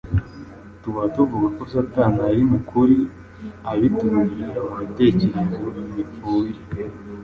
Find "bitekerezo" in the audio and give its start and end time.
4.79-5.67